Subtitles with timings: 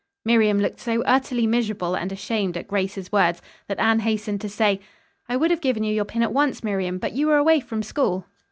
[0.25, 4.79] Miriam looked so utterly miserable and ashamed at Grace's words, that Anne hastened to say:
[5.29, 7.83] "I would have given you your pin at once, Miriam, but you were away from
[7.83, 8.25] school.